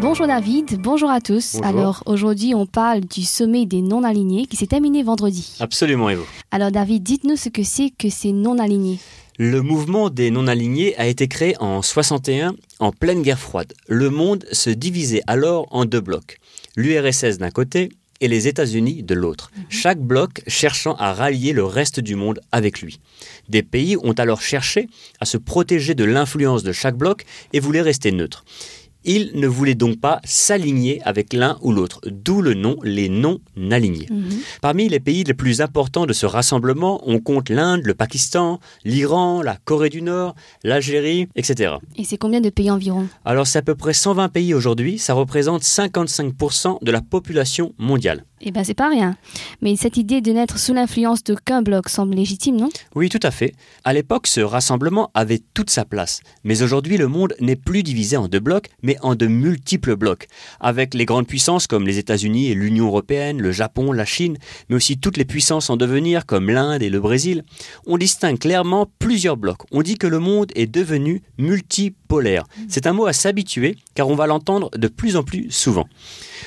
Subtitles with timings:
[0.00, 1.56] Bonjour David, bonjour à tous.
[1.56, 1.66] Bonjour.
[1.66, 5.56] Alors aujourd'hui on parle du sommet des non-alignés qui s'est terminé vendredi.
[5.60, 6.24] Absolument, Evo.
[6.50, 8.98] Alors David, dites-nous ce que c'est que ces non-alignés.
[9.38, 13.74] Le mouvement des non-alignés a été créé en 61 en pleine guerre froide.
[13.88, 16.38] Le monde se divisait alors en deux blocs.
[16.76, 17.90] L'URSS d'un côté
[18.20, 19.50] et les États-Unis de l'autre.
[19.68, 23.00] Chaque bloc cherchant à rallier le reste du monde avec lui.
[23.48, 24.88] Des pays ont alors cherché
[25.20, 28.44] à se protéger de l'influence de chaque bloc et voulaient rester neutres.
[29.04, 34.08] Ils ne voulaient donc pas s'aligner avec l'un ou l'autre, d'où le nom les non-alignés.
[34.60, 39.42] Parmi les pays les plus importants de ce rassemblement, on compte l'Inde, le Pakistan, l'Iran,
[39.42, 41.74] la Corée du Nord, l'Algérie, etc.
[41.96, 43.06] Et c'est combien de pays environ?
[43.24, 48.24] Alors c'est à peu près 120 pays aujourd'hui, ça représente 55% de la population mondiale.
[48.42, 49.16] Eh ben c'est pas rien.
[49.60, 52.70] Mais cette idée de n'être sous l'influence d'aucun bloc semble légitime, non?
[52.94, 53.52] Oui, tout à fait.
[53.84, 56.20] À l'époque, ce rassemblement avait toute sa place.
[56.42, 60.26] Mais aujourd'hui, le monde n'est plus divisé en deux blocs, mais en de multiples blocs,
[60.58, 64.76] avec les grandes puissances comme les États-Unis et l'Union européenne, le Japon, la Chine, mais
[64.76, 67.44] aussi toutes les puissances en devenir comme l'Inde et le Brésil.
[67.86, 69.62] On distingue clairement plusieurs blocs.
[69.70, 71.22] On dit que le monde est devenu
[72.10, 72.44] multipolaire.
[72.68, 75.88] C'est un mot à s'habituer, car on va l'entendre de plus en plus souvent.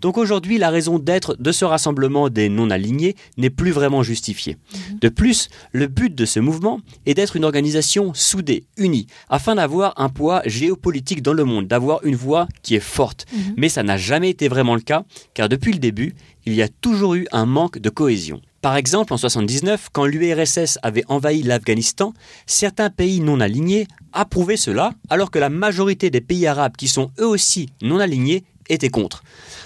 [0.00, 4.56] Donc aujourd'hui, la raison d'être de ce rassemblement des non-alignés n'est plus vraiment justifiée.
[5.00, 9.94] De plus, le but de ce mouvement est d'être une organisation soudée, unie, afin d'avoir
[9.96, 13.26] un poids géopolitique dans le monde, d'avoir une voix qui est forte.
[13.56, 16.14] Mais ça n'a jamais été vraiment le cas, car depuis le début,
[16.46, 18.40] il y a toujours eu un manque de cohésion.
[18.62, 22.14] Par exemple, en 1979, quand l'URSS avait envahi l'Afghanistan,
[22.46, 27.10] certains pays non alignés approuvaient cela, alors que la majorité des pays arabes qui sont
[27.20, 29.22] eux aussi non alignés étaient contre.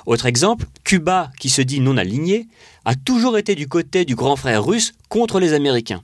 [0.07, 2.49] Autre exemple, Cuba, qui se dit non aligné,
[2.85, 6.03] a toujours été du côté du grand frère russe contre les Américains.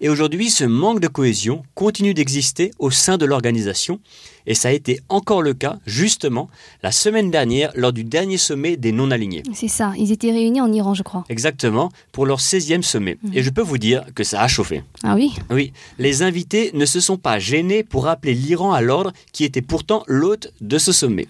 [0.00, 4.00] Et aujourd'hui, ce manque de cohésion continue d'exister au sein de l'organisation,
[4.46, 6.48] et ça a été encore le cas, justement,
[6.82, 9.42] la semaine dernière, lors du dernier sommet des non-alignés.
[9.52, 11.24] C'est ça, ils étaient réunis en Iran, je crois.
[11.28, 13.18] Exactement, pour leur 16e sommet.
[13.34, 14.82] Et je peux vous dire que ça a chauffé.
[15.02, 19.12] Ah oui Oui, les invités ne se sont pas gênés pour rappeler l'Iran à l'ordre,
[19.32, 21.28] qui était pourtant l'hôte de ce sommet.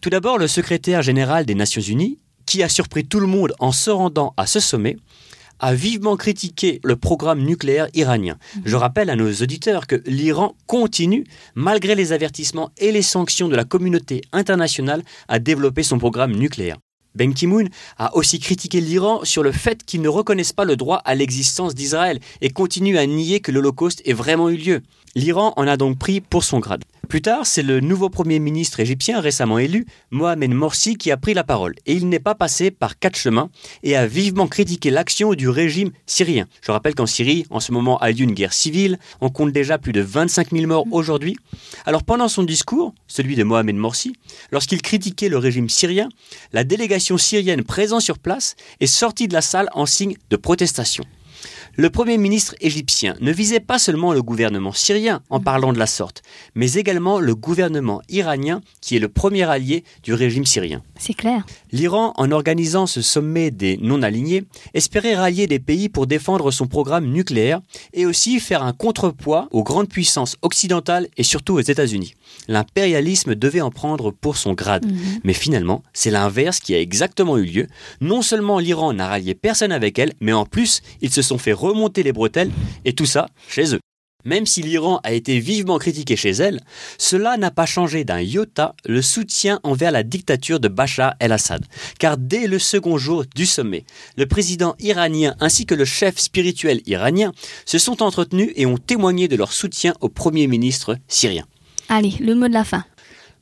[0.00, 2.18] Tout d'abord, le secrétaire général des Nations Unies,
[2.52, 4.98] qui a surpris tout le monde en se rendant à ce sommet,
[5.58, 8.36] a vivement critiqué le programme nucléaire iranien.
[8.66, 11.24] Je rappelle à nos auditeurs que l'Iran continue,
[11.54, 16.76] malgré les avertissements et les sanctions de la communauté internationale, à développer son programme nucléaire.
[17.14, 21.00] Ben Ki-moon a aussi critiqué l'Iran sur le fait qu'il ne reconnaisse pas le droit
[21.06, 24.82] à l'existence d'Israël et continue à nier que l'Holocauste ait vraiment eu lieu.
[25.14, 26.84] L'Iran en a donc pris pour son grade.
[27.08, 31.34] Plus tard, c'est le nouveau Premier ministre égyptien récemment élu, Mohamed Morsi, qui a pris
[31.34, 31.74] la parole.
[31.84, 33.50] Et il n'est pas passé par quatre chemins
[33.82, 36.46] et a vivement critiqué l'action du régime syrien.
[36.62, 38.98] Je rappelle qu'en Syrie, en ce moment, a lieu une guerre civile.
[39.20, 41.36] On compte déjà plus de 25 000 morts aujourd'hui.
[41.84, 44.14] Alors pendant son discours, celui de Mohamed Morsi,
[44.50, 46.08] lorsqu'il critiquait le régime syrien,
[46.52, 51.04] la délégation syrienne présente sur place est sortie de la salle en signe de protestation.
[51.74, 55.86] Le Premier ministre égyptien ne visait pas seulement le gouvernement syrien en parlant de la
[55.86, 56.20] sorte,
[56.54, 60.82] mais également le gouvernement iranien qui est le premier allié du régime syrien.
[60.98, 61.46] C'est clair.
[61.72, 64.44] L'Iran, en organisant ce sommet des non-alignés,
[64.74, 67.62] espérait rallier des pays pour défendre son programme nucléaire
[67.94, 72.16] et aussi faire un contrepoids aux grandes puissances occidentales et surtout aux États-Unis.
[72.48, 74.84] L'impérialisme devait en prendre pour son grade.
[75.24, 77.66] Mais finalement, c'est l'inverse qui a exactement eu lieu.
[78.02, 81.52] Non seulement l'Iran n'a rallié personne avec elle, mais en plus, ils se sont fait
[81.62, 82.50] remonter les bretelles
[82.84, 83.80] et tout ça chez eux.
[84.24, 86.60] Même si l'Iran a été vivement critiqué chez elle,
[86.96, 91.64] cela n'a pas changé d'un iota le soutien envers la dictature de Bachar el-Assad.
[91.98, 93.84] Car dès le second jour du sommet,
[94.16, 97.32] le président iranien ainsi que le chef spirituel iranien
[97.66, 101.44] se sont entretenus et ont témoigné de leur soutien au Premier ministre syrien.
[101.88, 102.84] Allez, le mot de la fin.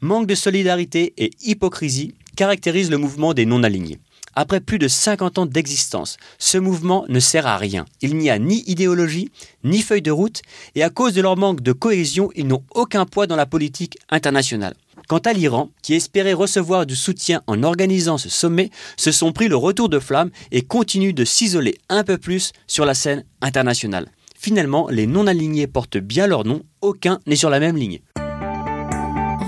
[0.01, 3.99] Manque de solidarité et hypocrisie caractérisent le mouvement des non-alignés.
[4.35, 7.85] Après plus de 50 ans d'existence, ce mouvement ne sert à rien.
[8.01, 9.31] Il n'y a ni idéologie,
[9.65, 10.43] ni feuille de route,
[10.75, 13.99] et à cause de leur manque de cohésion, ils n'ont aucun poids dans la politique
[14.09, 14.75] internationale.
[15.09, 19.49] Quant à l'Iran, qui espérait recevoir du soutien en organisant ce sommet, se sont pris
[19.49, 24.07] le retour de flamme et continuent de s'isoler un peu plus sur la scène internationale.
[24.39, 28.01] Finalement, les non-alignés portent bien leur nom, aucun n'est sur la même ligne.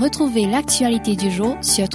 [0.01, 1.87] Retrouvez l'actualité du jour sur.